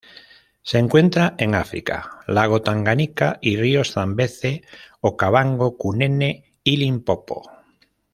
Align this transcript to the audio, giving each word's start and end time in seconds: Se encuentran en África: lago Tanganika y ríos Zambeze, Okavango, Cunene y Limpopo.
Se 0.63 0.79
encuentran 0.79 1.35
en 1.37 1.53
África: 1.53 2.23
lago 2.25 2.63
Tanganika 2.63 3.37
y 3.39 3.55
ríos 3.57 3.91
Zambeze, 3.91 4.63
Okavango, 4.99 5.77
Cunene 5.77 6.55
y 6.63 6.77
Limpopo. 6.77 7.43